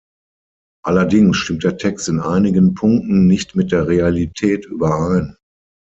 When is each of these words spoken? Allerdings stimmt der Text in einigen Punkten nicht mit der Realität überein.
Allerdings 0.83 1.37
stimmt 1.37 1.63
der 1.63 1.77
Text 1.77 2.09
in 2.09 2.19
einigen 2.19 2.73
Punkten 2.73 3.27
nicht 3.27 3.55
mit 3.55 3.71
der 3.71 3.87
Realität 3.87 4.65
überein. 4.65 5.37